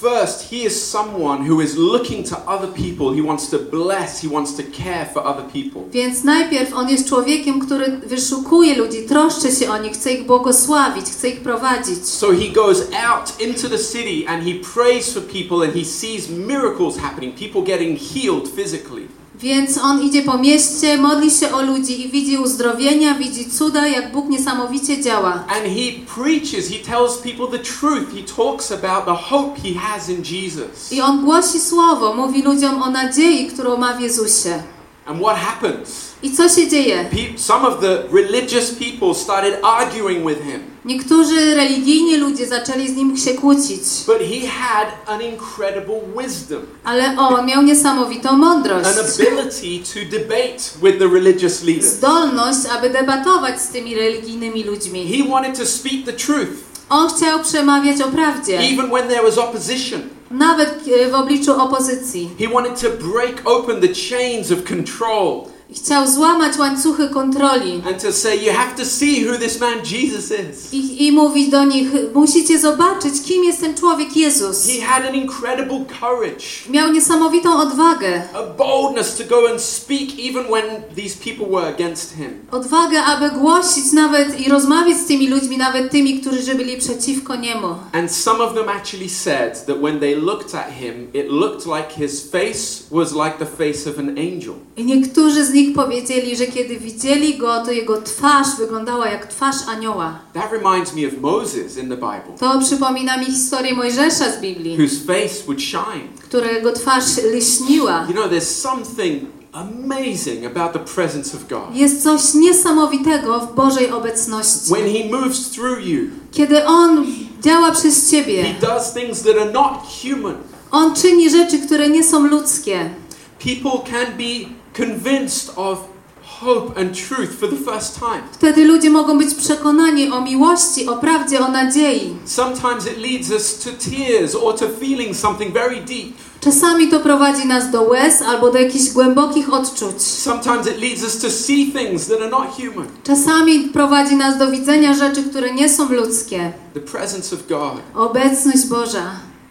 [0.04, 3.14] First, he is someone who is looking to other people.
[3.14, 5.82] He wants to bless, he wants to care for other people.
[5.90, 11.04] Więc najpierw on jest człowiekiem, który wyszukuje ludzi, troszczy się o nich, chce ich błogosławić,
[11.04, 12.06] chce ich prowadzić.
[12.06, 16.28] So he goes out into the city and he prays for people and he sees
[16.28, 19.23] miracles happening, people getting healed physically.
[19.40, 24.12] Więc on idzie po mieście, modli się o ludzi i widzi uzdrowienia, widzi cuda, jak
[24.12, 25.33] Bóg niesamowicie działa.
[25.33, 28.14] And he preaches, he tells people the truth.
[28.14, 30.92] He talks about the hope he has in Jesus.
[30.92, 34.62] I on głosi słowo, mówi ludziom o nadziei, którą ma w Jezusie.
[35.06, 36.14] And what happens?
[36.22, 37.10] I co się dzieje?
[37.36, 40.60] Some of the religious people started arguing with him.
[40.84, 47.16] Niektórzy religijni ludzie zaczęli z nim się kłócić, But he had an incredible wisdom, ale
[47.18, 48.86] on miał niesamowitą mądrość.
[48.88, 51.92] an ability to debate with the religious leaders.
[51.92, 55.06] Zdolność, aby debatować z tymi religijnymi ludźmi.
[55.22, 56.50] He wanted to speak the truth,
[56.94, 60.00] On chciał przemawiać o prawdzie, even when there was opposition.
[60.30, 62.30] nawet e, w obliczu opozycji.
[62.38, 68.12] He wanted to break open the chains of control Chciał złamać łańcuchy kontroli and to
[68.12, 70.72] say, You have to see who this man Jesus is.
[70.72, 74.66] i, i mówić do nich, musicie zobaczyć, kim jest ten człowiek Jezus.
[74.66, 78.22] He had an incredible courage, Miał niesamowitą odwagę.
[78.35, 80.64] a boldness to go and speak even when
[80.96, 82.31] these people were against him.
[82.50, 87.74] Odwagę, aby głosić nawet i rozmawiać z tymi ludźmi, nawet tymi, którzy byli przeciwko niemu.
[87.92, 91.88] And some of them actually said that when they looked at him, it looked like
[92.07, 94.55] his face was like the face of an angel.
[94.77, 99.57] I niektórzy z nich powiedzieli, że kiedy widzieli go, to jego twarz wyglądała jak twarz
[99.68, 100.18] anioła.
[100.35, 104.77] That reminds me of Moses in the Bible, To przypomina mi historię Mojżesza z Biblii,
[104.79, 106.09] whose face would shine.
[106.22, 108.05] którego twarz lśniła.
[108.09, 109.22] You know, there's something
[109.53, 111.74] amazing about the presence of God.
[111.77, 114.72] Jest coś niesamowitego w Bożej obecności.
[114.72, 116.00] When he moves through you,
[116.33, 117.07] Kiedy On
[117.42, 119.72] działa przez he Ciebie, does things that are not
[120.03, 120.35] human.
[120.70, 122.90] On czyni rzeczy, które nie są ludzkie.
[123.38, 125.78] People can be convinced of
[126.22, 128.22] hope and truth for the first time.
[128.32, 132.16] Wtedy ludzie mogą być przekonani o miłości, o prawdzie, o nadziei.
[132.24, 136.14] Sometimes it leads us to tears or to feeling something very deep.
[136.40, 140.02] Czasami to prowadzi nas do łez albo do jakichś głębokich odczuć.
[140.02, 142.87] Sometimes it leads us to see things that are not human.
[143.04, 146.52] Czasami prowadzi nas do widzenia rzeczy, które nie są ludzkie.
[146.74, 147.80] The presence of God.
[147.94, 149.10] Obecność Boża.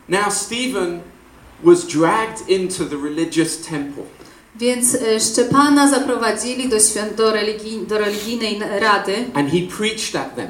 [0.09, 1.01] Now, Stephen
[1.63, 4.03] was dragged into the religious temple.
[4.55, 10.35] Więc e, Szczepana zaprowadzili do, świąt, do, religii, do religijnej rady And he preached at
[10.35, 10.47] them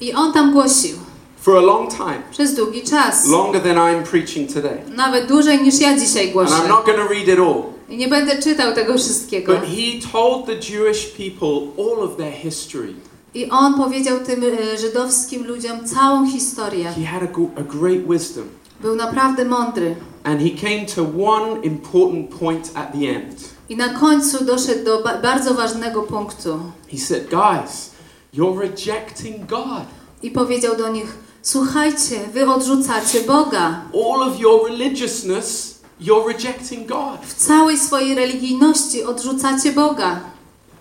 [0.00, 0.96] i on tam głosił
[1.40, 3.26] for a long time, przez długi czas.
[3.26, 4.78] longer than I'm preaching today.
[4.96, 6.54] Nawet dłużej niż ja dzisiaj And głoszę.
[6.54, 7.62] I'm not going to read it all.
[7.88, 9.52] I nie będę czytał tego wszystkiego.
[9.52, 12.94] But he told the Jewish people all of their history.
[13.34, 16.84] I on powiedział tym e, żydowskim ludziom całą historię.
[16.84, 18.44] He had a, a great wisdom.
[18.80, 19.96] Był naprawdę mądry.
[20.24, 23.54] And he came to one important point at the end.
[23.68, 26.60] I na końcu doszedł do ba bardzo ważnego punktu.
[26.92, 27.90] He said, Guys,
[28.34, 29.84] you're rejecting God.
[30.22, 31.06] I powiedział do nich:
[31.42, 33.82] Słuchajcie, wy odrzucacie Boga.
[33.94, 37.20] All of your religiousness, you're rejecting God.
[37.26, 40.20] W całej swojej religijności odrzucacie Boga.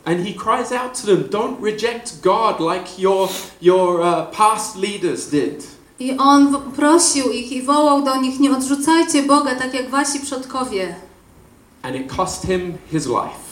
[0.06, 3.29] And he cries out to them, Don't reject God like your,
[3.62, 5.63] your uh, past leaders did.
[5.99, 10.95] I on prosił ich i wołał do nich: Nie odrzucajcie Boga tak jak wasi przodkowie.
[11.82, 13.43] And it cost him his life.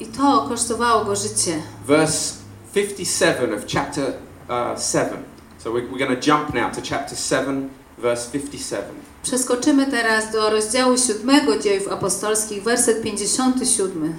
[0.00, 1.62] I to kosztowało go życie.
[1.86, 2.34] Verse
[2.74, 4.12] 57 of chapter
[4.48, 5.18] uh, 7.
[5.58, 8.94] So we're, we're going to jump now to chapter 7, verse 57.
[9.22, 14.18] Przeskoczymy teraz do rozdziału 7 dziejów apostolskich, werset 57.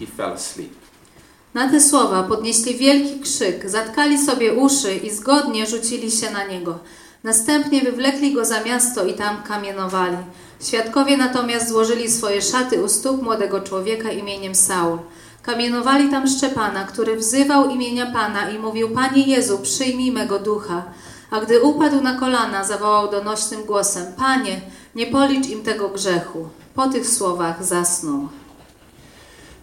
[0.00, 0.72] he fell asleep.
[1.54, 6.78] Na te słowa podnieśli wielki krzyk, zatkali sobie uszy i zgodnie rzucili się na niego.
[7.24, 10.16] Następnie wywlekli go za miasto i tam kamienowali.
[10.62, 14.98] Świadkowie natomiast złożyli swoje szaty u stóp młodego człowieka imieniem Saul.
[15.42, 20.82] Kamienowali tam Szczepana, który wzywał imienia Pana i mówił: Panie Jezu, przyjmij mego ducha.
[21.30, 24.60] A gdy upadł na kolana, zawołał donośnym głosem: Panie,
[24.94, 26.48] nie policz im tego grzechu.
[26.74, 28.28] Po tych słowach zasnął.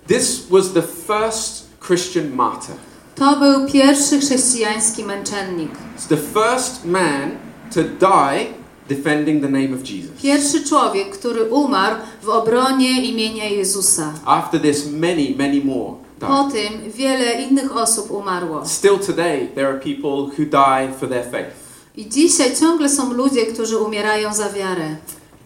[0.07, 2.75] This was the first Christian martyr.
[3.15, 5.71] To był pierwszy chrześcijański męczennik.
[5.97, 7.31] It's the first man
[7.73, 8.45] to die
[8.89, 10.11] defending the name of Jesus.
[10.21, 14.13] Pierwszy człowiek, który umarł w obronie imienia Jezusa.
[14.25, 16.53] After this, many, many more Po died.
[16.53, 18.65] tym wiele innych osób umarło.
[18.65, 21.55] Still today, there are people who die for their faith.
[21.95, 24.95] I dzisiaj ciągle są ludzie, którzy umierają za wiarę.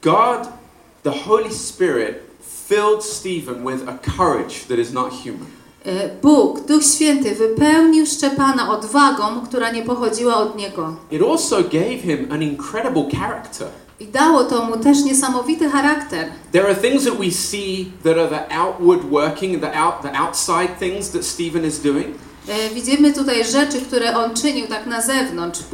[0.04, 0.48] God,
[1.04, 2.16] the Holy Spirit,
[2.72, 5.48] filled Stephen with a courage that is not human.
[5.86, 10.96] E, Bóg, Duch Święty, wypełnił Szczepana odwagą, która nie pochodziła od niego.
[11.12, 13.68] It also gave him an incredible character.
[14.00, 16.32] I dało to mu też niesamowity charakter.
[16.52, 20.80] There are things that we see that are the outward working, the out, the outside
[20.80, 22.08] things that Stephen is doing.
[22.48, 25.66] E, Widzimy tutaj rzeczy, które on czynił tak na zewnątrz, e,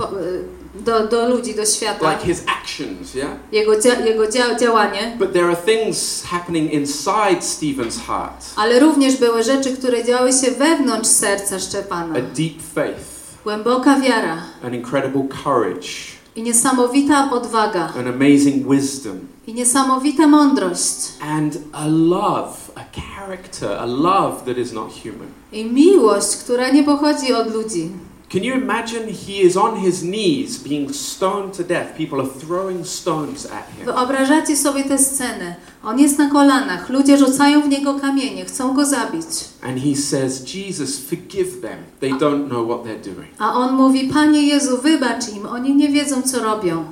[0.86, 2.12] do, do ludzi, do świata.
[2.12, 3.32] like his actions, yeah?
[3.52, 5.16] Jego, dzia, jego dzia, działanie.
[5.20, 10.52] But there are things happening inside Stephen's heart Ale również były rzeczy, które działy się
[10.52, 12.16] wewnątrz serca Szczepana.
[12.16, 13.00] a deep faith,
[13.44, 15.88] Głęboka wiara an incredible courage,
[16.36, 22.82] i niesamowita odwaga an amazing wisdom, i niesamowita mądrość and a love, a
[23.16, 25.28] character, a love that is not human.
[25.52, 27.90] i miłość, która nie pochodzi od ludzi.
[28.30, 31.96] Can you imagine he is on his knees being stoned to death?
[31.98, 33.86] People are throwing stones at him.
[33.86, 35.56] Wyobrażacie sobie tę scenę.
[35.84, 39.26] On jest na kolanach, ludzie rzucają w niego kamienie, chcą go zabić.
[39.62, 41.78] And he says, Jesus, forgive them.
[42.00, 43.30] They don't know what they're doing.
[43.40, 46.86] A on mówi: Panie Jezu, wybacz im, oni nie wiedzą, co robią.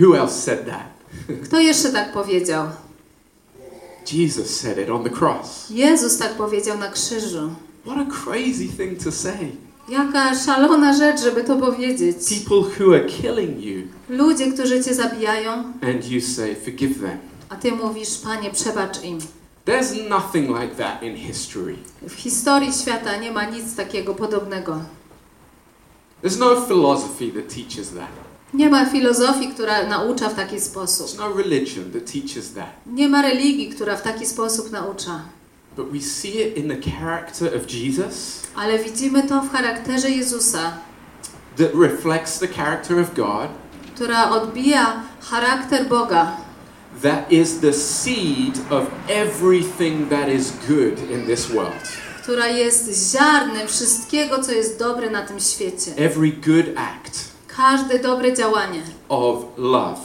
[0.00, 0.86] Who else said that?
[1.44, 2.66] Kto jeszcze tak powiedział?
[4.12, 5.70] Jesus said it on the cross.
[5.70, 7.50] Jezus tak powiedział na krzyżu.
[7.86, 9.50] What a crazy thing to say.
[9.88, 12.16] Jaka szalona rzecz, żeby to powiedzieć.
[12.44, 17.18] People who are killing you, Ludzie, którzy cię zabijają, and you say, forgive them.
[17.48, 19.18] a ty mówisz: Panie, przebacz im.
[19.66, 21.76] There's nothing like that in history.
[22.08, 24.78] W historii świata nie ma nic takiego podobnego.
[26.22, 28.08] There's no philosophy that teaches that.
[28.54, 31.06] Nie ma filozofii, która naucza w taki sposób.
[31.06, 32.66] There's no religion that teaches that.
[32.86, 35.20] Nie ma religii, która w taki sposób naucza.
[35.76, 40.72] But we see it in the character of Jesus Ale widzimy to w charakterze Jezusa,
[41.56, 43.48] that reflects the character of God.
[43.94, 46.36] która odbija charakter Boga.
[47.02, 51.88] That is the seed of everything that is good in this world.
[52.22, 55.90] która jest ziarnem wszystkiego, co jest dobre na tym świecie.
[55.96, 60.00] Every good act Każde dobre działanie, of love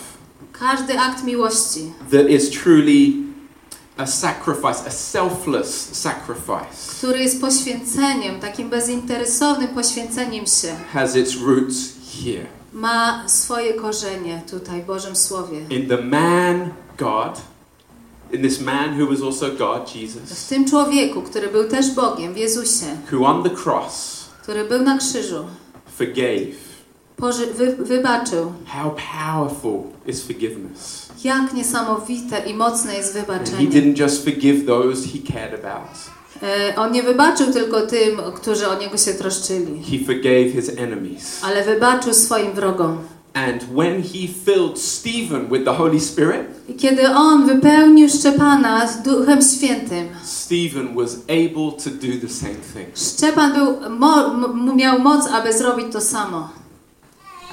[0.60, 3.25] każdy akt miłości, that is truly
[3.98, 11.76] a sacrifice, a selfless sacrifice, który jest poświęceniem, takim bezinteresownym poświęceniem się, has its roots
[12.24, 12.46] here.
[12.74, 15.60] ma swoje korzenie tutaj w Bożym Słowie.
[15.70, 17.42] In the man God,
[18.32, 22.34] in this man who was also God, W Jesus, tym człowieku, który był też Bogiem,
[22.34, 25.46] w Jezusie, who on the cross który był na krzyżu,
[25.98, 26.65] forgave.
[27.58, 28.52] Wy- wybaczył.
[28.66, 31.10] How powerful is forgiveness?
[31.24, 33.68] Jak niesamowite i mocne jest And he wybaczenie.
[33.70, 35.90] didn't just forgive those he cared about.
[36.44, 41.42] E, On nie wybaczył tylko tym, którzy o niego się troszczyli, He forgave his enemies.
[41.44, 42.98] ale wybaczył swoim wrogom.
[43.34, 49.02] And when he filled Stephen with the Holy Spirit, I kiedy on wypełnił Szczepana z
[49.02, 52.88] Duchem Świętym, Stephen was able to do the same thing.
[52.98, 54.34] Szczepan był, mo,
[54.76, 56.50] miał moc, aby zrobić to samo.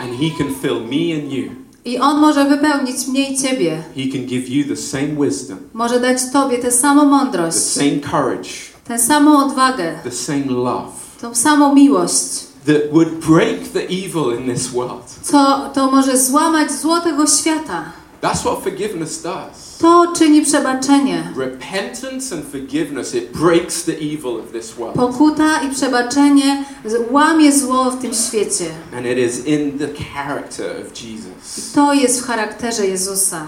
[0.03, 1.51] And he can fill me and you.
[1.85, 3.83] I on może wypełnić mnie i ciebie.
[3.97, 8.01] He can give you the same wisdom, Może dać tobie tę samą the mądrość, same
[8.11, 8.49] courage,
[8.85, 14.55] tę samą odwagę, the same love tą samą miłość, that would break the evil in
[14.55, 15.05] this world.
[15.23, 17.85] co to może złamać zło tego świata.
[18.23, 19.72] That's what forgiveness does.
[19.83, 21.33] To czyni przebaczenie.
[21.37, 24.95] Repentance and forgiveness, it breaks the evil of this world.
[24.95, 26.65] Pokuta i przebaczenie
[27.11, 28.65] łamie zło w tym świecie.
[28.97, 31.73] And it is in the character of I Jesus.
[31.75, 33.47] to jest w charakterze Jezusa.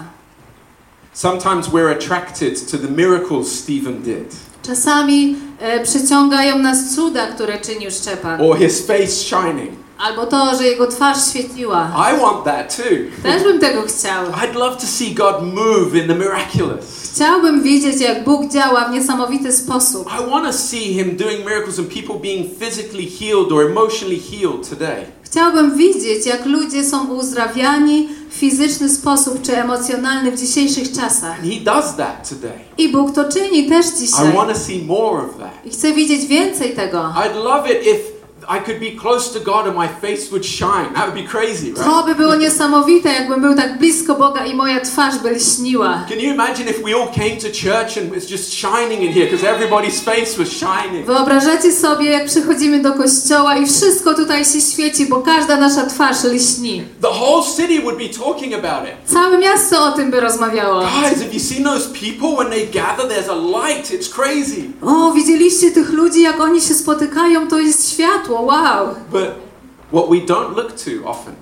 [1.13, 7.91] Sometimes we're attracted to the miracles Stephen did, Czasami e, przyciągają nas cuda, które czynił
[7.91, 8.41] Szczepan.
[8.41, 9.84] or his face shining.
[9.97, 11.91] Albo to, że jego twarz świetliła.
[12.13, 12.83] I want that too.
[13.23, 14.25] Też bym tego chciał.
[14.25, 17.11] I'd love to see God move in the miraculous.
[17.13, 20.07] Chciałbym widzieć, jak Bóg działa w niesamowity sposób.
[20.07, 24.69] I want to see him doing miracles and people being physically healed or emotionally healed
[24.69, 25.05] today.
[25.23, 31.39] Chciałbym widzieć, jak ludzie są uzdrawiani w fizyczny sposób czy emocjonalny w dzisiejszych czasach.
[31.39, 32.59] And he does that today.
[32.77, 34.33] I Bóg to czyni też I dzisiaj.
[34.33, 35.65] want to see more of that.
[35.65, 36.97] I chcę widzieć więcej tego.
[36.97, 38.14] I'd love it if
[38.49, 40.93] I could be close to God and my face would shine.
[40.95, 41.83] That would be crazy, right?
[41.83, 46.05] To by było niesamowite, jakbym był tak blisko Boga i moja twarz by lśniła.
[46.09, 49.25] Can you imagine if we all came to church and it's just shining in here
[49.25, 51.05] because everybody's face was shining?
[51.05, 56.23] Wyobrażacie sobie, jak przychodzimy do kościoła i wszystko tutaj się świeci, bo każda nasza twarz
[56.23, 56.83] lśni.
[57.01, 59.13] The whole city would be talking about it.
[59.13, 60.79] Całe miasto o tym by rozmawiało.
[60.81, 63.07] Guys, have you seen those people when they gather?
[63.07, 63.91] There's a light.
[63.91, 64.63] It's crazy.
[64.81, 68.95] O, widzieliście tych ludzi, jak oni się spotykają, to jest światło, wow.
[69.11, 69.29] But
[69.91, 71.33] what we don't look to often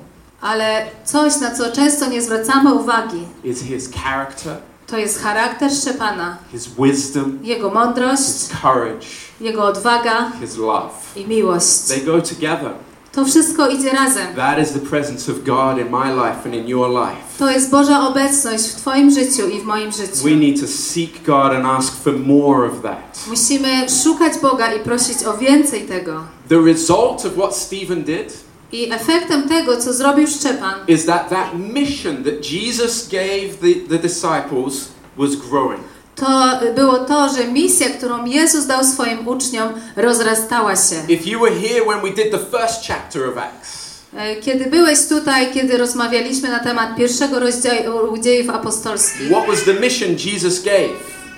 [0.41, 4.56] Ale coś, na co często nie zwracamy uwagi, is his character,
[4.88, 9.06] to jest charakter Szczepana, his wisdom, jego mądrość, his courage,
[9.41, 10.89] jego odwaga his love.
[11.15, 11.79] i miłość.
[11.88, 12.71] They go together.
[13.12, 14.36] To wszystko idzie razem.
[14.36, 17.21] That is the presence of God in my life and in your life.
[17.39, 20.23] To jest Boża obecność w Twoim życiu i w moim życiu.
[20.23, 23.19] We need to seek God and ask for more of that.
[23.27, 26.23] Musimy szukać Boga i prosić o więcej tego.
[26.49, 28.34] The result of what Stephen did
[28.71, 33.99] I efektem tego, co zrobił Szczepan, is that that mission that Jesus gave the, the
[34.08, 35.79] disciples was growing.
[36.15, 40.95] to było to, że misja, którą Jezus dał swoim uczniom, rozrastała się.
[41.08, 43.84] If you were here when we did the first chapter of Acts,
[44.17, 49.73] E, Kiedy byłeś tutaj, kiedy rozmawialiśmy na temat pierwszego rozdziału dziejów apostolskich, what was the
[49.73, 50.89] mission Jesus gave?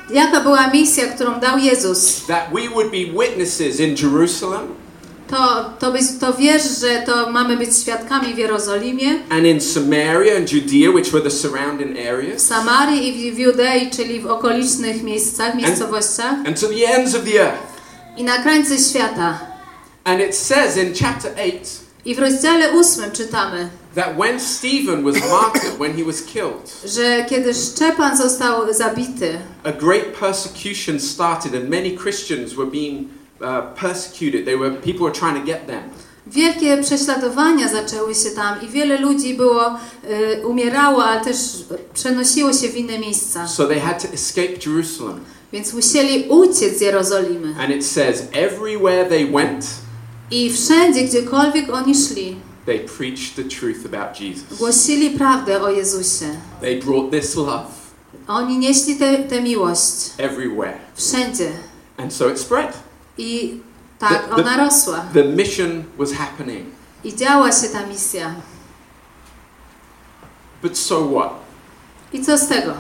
[0.09, 2.25] jaka była misja, którą dał Jezus?
[2.27, 4.67] That we would be witnesses in Jerusalem
[5.29, 10.37] To, to, być, to wiesz, że to mamy być świadkami w Jerozolimie, and in Samaria
[10.37, 15.03] and Judea, which were the surrounding w areas, Samarii i w Judei, czyli w okolicznych
[15.03, 17.63] miejscach, miejscowościach and to the ends of the earth.
[18.17, 19.39] i na krańce świata.
[20.03, 21.59] And it says in chapter 8
[22.05, 27.25] I w rozdziale ósmym czytamy, that when Stephen was martyred, when he was killed, że
[27.29, 33.07] kiedy Szczepan został zabity, a great persecution started, and many Christians were being
[33.81, 34.45] persecuted.
[34.45, 35.83] They were people were trying to get them.
[36.27, 39.75] wielkie prześladowania zaczęły się tam i wiele ludzi było,
[40.41, 41.37] y, umierało, ale też
[41.93, 43.47] przenosiło się w inne miejsca.
[43.47, 45.19] So they had to escape Jerusalem.
[45.53, 47.55] Więc musieli uciec z Jerozolimy.
[47.59, 49.65] And it says, everywhere they went,
[50.31, 54.57] I wszędzie, gdziekolwiek oni szli, They preached the truth about Jesus.
[54.59, 56.25] Głosili prawdę o Jezusie.
[56.61, 57.65] They brought this love
[58.27, 60.73] Oni nieśli tę tę miłość everywhere.
[60.95, 61.51] wszędzie.
[61.97, 62.73] And so it spread.
[63.17, 63.57] I
[63.99, 65.05] tak The- ona rosła.
[65.13, 66.65] The mission was happening.
[67.03, 68.35] I działa się ta misja.
[70.61, 71.33] But so what?
[72.13, 72.73] I co z tego?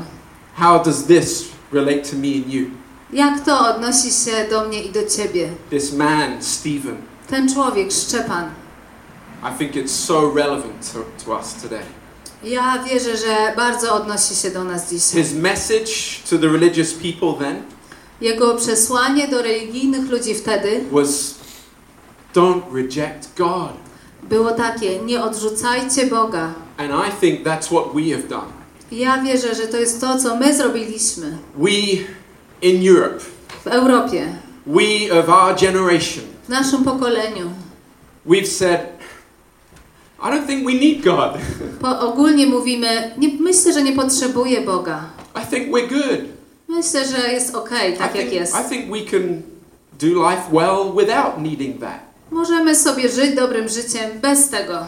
[0.55, 2.65] How does this relate to me and you?
[3.13, 5.49] Jak to odnosi się do mnie i do ciebie?
[5.69, 6.97] This man, Stephen,
[7.29, 8.49] Ten człowiek, Szczepan.
[9.43, 11.83] I think it's so relevant to, to us today.
[12.43, 15.23] Ja wierzę, że bardzo odnosi się do nas dzisiaj.
[15.23, 15.91] His message
[16.29, 17.63] to the religious people then
[18.21, 21.35] Jego przesłanie do religijnych ludzi wtedy was
[22.33, 23.73] don't reject God.
[24.23, 26.53] było takie: nie odrzucajcie Boga.
[26.77, 28.55] And I think that's what we have done.
[28.91, 31.69] Ja wierzę, że to jest to, co my zrobiliśmy We
[32.61, 33.19] in Europe,
[33.63, 34.35] w Europie,
[34.65, 37.49] we of our generation, w naszym pokoleniu.
[38.25, 38.79] we've said,
[40.19, 41.33] I don't think we need God.
[41.81, 45.03] Po, ogólnie mówimy, nie, myślę, że nie potrzebuję Boga.
[45.35, 46.34] I think we're good.
[46.75, 48.55] Myślę, że jest I tak jak think, jest.
[48.65, 49.41] I think we can
[49.99, 51.99] do life well without needing that.
[52.31, 54.87] Możemy sobie żyć dobrym życiem bez tego.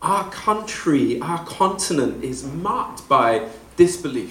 [0.00, 3.40] Our country, our continent is marked by
[3.78, 4.30] disbelief,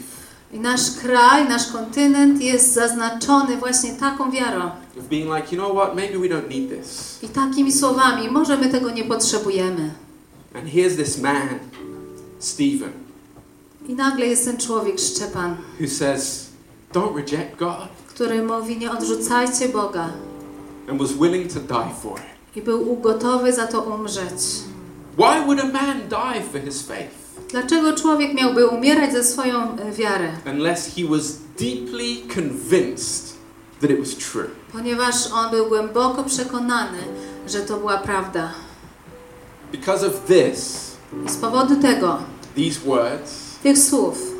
[0.54, 5.74] I nasz kraj, nasz kontynent jest zaznaczony właśnie taką wiarą of being like, you know
[5.74, 7.20] what, maybe we don't need this.
[7.22, 8.30] i takimi słowami.
[8.30, 9.92] Może my tego nie potrzebujemy.
[10.54, 11.60] And here's this man,
[12.40, 12.92] Stephen,
[13.88, 16.45] I nagle jest ten człowiek, Szczepan, who says,
[16.96, 20.10] don't reject God, który mówi: Nie odrzucajcie Boga.
[20.90, 22.56] and was willing to die for it.
[22.56, 24.42] I był gotowy za to umrzeć.
[25.18, 29.92] Why would a man die for his faith Dlaczego człowiek miałby umierać za swoją e,
[29.92, 30.30] wiarę?
[30.54, 33.36] unless he was deeply convinced
[33.82, 34.48] that it was true?
[34.72, 36.98] Ponieważ on był głęboko przekonany,
[37.48, 38.52] że to była prawda.
[39.72, 40.92] Because of this,
[41.28, 42.18] z powodu tego,
[42.56, 43.32] these words,
[43.64, 44.35] tych słów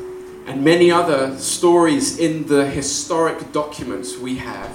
[0.46, 4.70] and many other stories in the historic documents we have,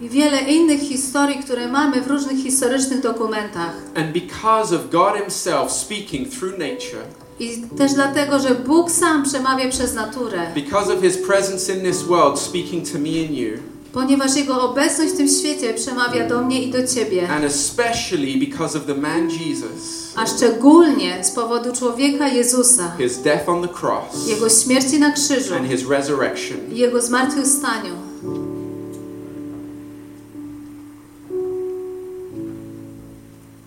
[0.00, 5.72] i wiele innych historii, które mamy w różnych historycznych dokumentach, and because of God Himself
[5.72, 7.02] speaking through nature,
[7.40, 12.02] i też dlatego, że Bóg sam przemawia przez naturę, because of His presence in this
[12.02, 13.58] world speaking to me and you,
[13.92, 18.78] ponieważ Jego obecność w tym świecie przemawia do mnie i do Ciebie, and especially because
[18.78, 24.26] of the man Jesus, a szczególnie z powodu człowieka Jezusa, His death on the cross,
[24.28, 26.58] Jego śmierci na krzyżu and His resurrection.
[26.72, 27.94] i Jego zmartwychwstaniu.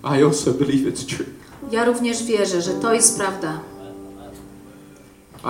[0.03, 1.25] I also believe it's true.
[1.71, 3.59] Ja również wierzę, że to jest prawda.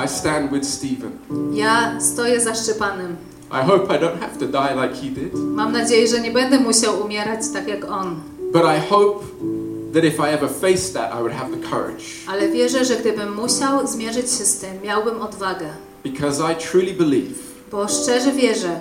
[0.06, 1.12] I stand with Stephen.
[1.54, 3.16] Ja stoję za Szczepanem.
[3.52, 6.60] I hope I don't have to die like he did, Mam nadzieję, że nie będę
[6.60, 8.16] musiał umierać tak jak on.
[8.54, 9.26] but I hope
[9.94, 13.36] that if I ever faced that, I would have the courage Ale wierzę, że gdybym
[13.36, 15.66] musiał zmierzyć się z tym, miałbym odwagę.
[16.04, 17.36] because I truly believe
[17.72, 18.80] Bo szczerze wierzę,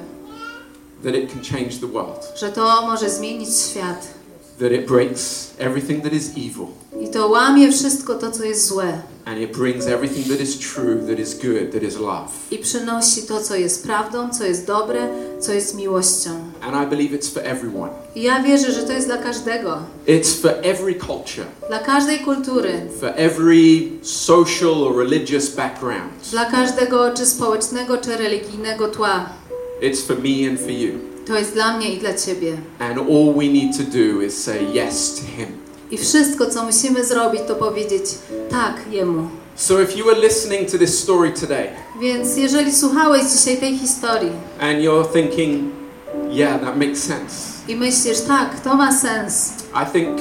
[1.05, 4.14] that it can change the world, że to może zmienić świat.
[4.59, 6.67] That it breaks everything that is evil,
[7.01, 9.03] I to łamie wszystko to, co jest złe.
[9.27, 12.29] and it brings everything that is true, that is good, that is love.
[12.51, 15.09] I przynosi to, co jest prawdą, co jest dobre,
[15.41, 16.31] co jest miłością.
[16.63, 17.91] And I believe it's for everyone.
[18.15, 19.79] I ja wierzę, że to jest dla każdego.
[20.07, 22.73] It's for every culture, Dla każdej kultury.
[23.01, 26.13] for every social or religious background.
[26.31, 29.29] Dla każdego, czy społecznego, czy religijnego tła.
[29.83, 30.93] It's for me and for you.
[31.27, 32.57] To jest dla mnie i dla Ciebie.
[32.79, 35.49] And all we need to do is say yes to Him.
[35.91, 38.05] I wszystko, co musimy zrobić, to powiedzieć
[38.51, 39.29] tak Jemu.
[39.57, 41.69] So if you were listening to this story today
[42.01, 45.73] Więc jeżeli słuchałeś dzisiaj tej historii and you're thinking,
[46.31, 47.35] yeah, that makes sense,
[47.69, 49.53] i myślisz, tak, to ma sens,
[49.83, 50.21] I think,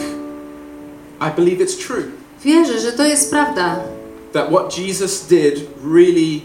[1.21, 2.03] I believe it's true.
[2.43, 3.79] wierzę, że to jest prawda,
[4.33, 6.41] That what Jesus did really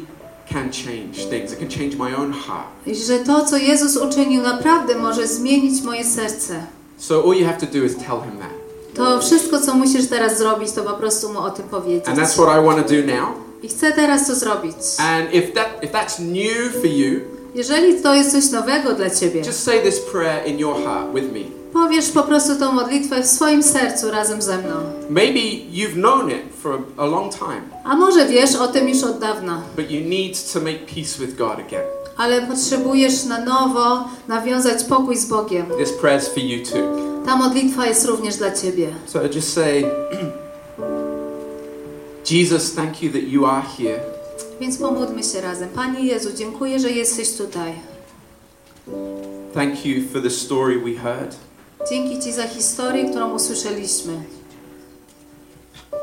[0.52, 1.52] can change things.
[1.52, 2.66] It can change my own heart.
[2.86, 6.66] i że to, co Jezus uczynił, naprawdę może zmienić moje serce.
[6.98, 8.68] So all you have to do is tell Him that.
[8.94, 12.08] To wszystko, co musisz teraz zrobić, to po prostu mu o tym powiedzieć.
[12.08, 13.28] And that's what I want to do now.
[13.62, 14.74] I chcę teraz to zrobić.
[14.98, 17.20] And if that if that's new for you,
[17.54, 21.32] Jeżeli to jest coś nowego dla Ciebie, just say this prayer in your heart with
[21.32, 21.57] me.
[21.72, 24.74] Powiesz po prostu tą modlitwę w swoim sercu razem ze mną.
[25.10, 25.40] Maybe
[25.72, 29.62] you've known it for a long time, A może wiesz o tym już od dawna,
[29.76, 31.84] but you need to make peace with God again.
[32.16, 35.66] ale potrzebujesz na nowo nawiązać pokój z Bogiem.
[35.78, 37.08] This prayer's for you too.
[37.26, 38.88] Ta modlitwa jest również dla Ciebie.
[39.06, 39.84] So just say,
[42.30, 44.00] Jesus, thank you that you are here.
[44.60, 45.68] Więc pomódlmy się razem.
[45.68, 47.72] Panie Jezu, dziękuję, że jesteś tutaj.
[49.54, 51.36] Thank you for the story we heard.
[51.90, 54.12] Dzięki Ci za historię, którą usłyszeliśmy.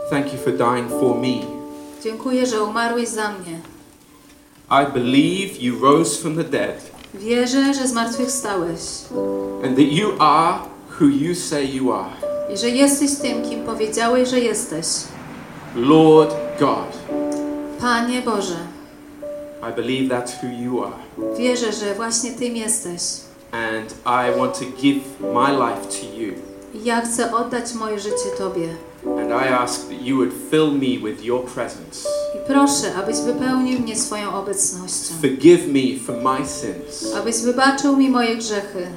[0.09, 1.45] Thank you for dying for me.
[2.03, 3.59] Dziękuję, że umarłeś za mnie.
[4.71, 6.75] I believe you rose from the dead
[7.13, 8.79] Wierzę, że zmartwychwstałeś
[9.63, 10.57] and that you are
[10.99, 12.09] who you say you are.
[12.53, 14.85] i że jesteś tym, kim powiedziałeś, że jesteś.
[15.75, 16.97] Lord God,
[17.81, 18.57] Panie Boże,
[19.71, 21.35] I believe that's who you are.
[21.37, 23.01] wierzę, że właśnie Tym jesteś.
[23.55, 26.33] And I want to give my life to you.
[26.83, 28.67] Ja chcę oddać moje życie Tobie.
[29.05, 32.09] And I ask that you would fill me with your presence.
[32.35, 35.13] I proszę, abyś wypełnił mnie swoją obecnością.
[35.21, 38.87] Forgive me for my sins Abyś wybaczył mi moje grzechy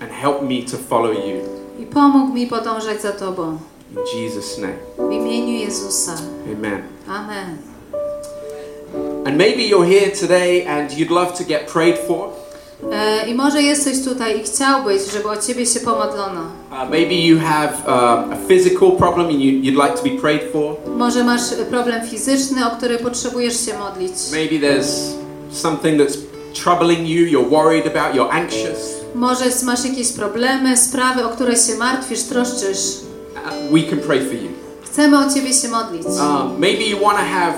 [0.00, 1.40] and help me to follow you.
[1.82, 3.58] i pomógł mi podążać za Tobą.
[3.92, 4.74] In Jesus' name.
[5.08, 6.12] W imieniu Jezusa.
[6.58, 6.82] Amen.
[7.08, 7.56] Amen.
[9.26, 12.28] And maybe you're here today and you'd love to get prayed for.
[12.92, 16.40] E, I może jesteś tutaj i chciałbyś, żeby o Ciebie się pomodlono.
[16.72, 20.52] Uh, maybe you have um, a physical problem and you, you'd like to be prayed
[20.52, 20.76] for.
[20.96, 24.12] Może masz problem fizyczny, o który potrzebujesz się modlić.
[24.32, 25.12] Maybe there's
[25.52, 26.18] something that's
[26.64, 29.00] troubling you, you're worried about, you're anxious.
[29.14, 32.78] Może masz jakieś problemy, sprawy, o które się martwisz, troszczysz.
[33.34, 34.48] Uh, we can pray for you.
[34.84, 36.06] Chcemy o Ciebie się modlić.
[36.58, 37.54] Maybe you want to have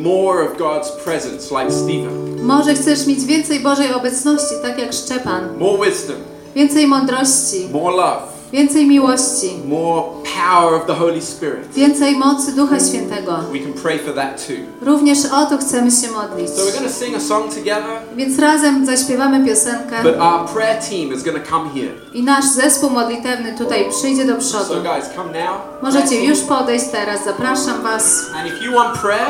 [0.00, 2.31] more of God's presence, like Stephen.
[2.42, 5.58] Może chcesz mieć więcej Bożej obecności, tak jak Szczepan.
[5.58, 6.16] More wisdom,
[6.54, 8.22] Więcej mądrości, more love,
[8.52, 10.02] więcej miłości, more
[10.44, 11.72] power of the Holy Spirit.
[11.74, 13.32] więcej mocy Ducha Świętego.
[13.52, 14.86] We can pray for that too.
[14.86, 16.50] Również o to chcemy się modlić.
[16.50, 20.82] So we're going to sing a song together, Więc razem zaśpiewamy piosenkę but our prayer
[20.90, 21.92] team is going to come here.
[22.14, 24.80] i nasz zespół modlitewny tutaj przyjdzie do So przodu.
[24.82, 25.56] guys, come now.
[25.82, 28.20] Możecie już podejść teraz, zapraszam Was.
[28.36, 29.26] And if you want prayer,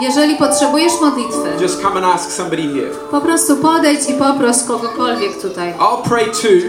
[0.00, 2.90] Jeżeli potrzebujesz modlitwy, just come and ask somebody here.
[3.10, 5.72] po prostu podejdź i poproś kogokolwiek tutaj.
[5.78, 6.68] I'll pray too,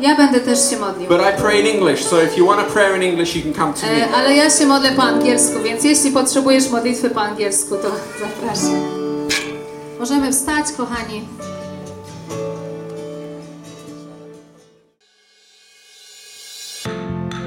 [0.00, 1.08] Ja będę też się modlił.
[1.08, 2.04] but I pray in English.
[2.04, 4.04] So if you want a prayer in English, you can come to me.
[4.04, 7.88] E, ale ja się modlę po angielsku, więc jeśli potrzebujesz modlitwy po angielsku, to
[8.24, 8.80] zapraszam.
[10.00, 11.22] Możemy wstać, kochani.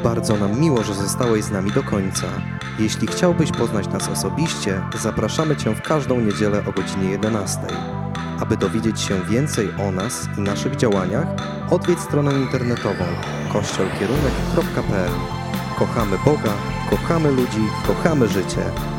[0.03, 2.27] Bardzo nam miło, że zostałeś z nami do końca.
[2.79, 7.59] Jeśli chciałbyś poznać nas osobiście, zapraszamy Cię w każdą niedzielę o godzinie 11.
[8.39, 11.27] Aby dowiedzieć się więcej o nas i naszych działaniach,
[11.69, 13.05] odwiedź stronę internetową
[13.53, 15.11] kościolkierunek.pl.
[15.79, 16.53] Kochamy Boga,
[16.89, 18.92] kochamy ludzi, kochamy życie.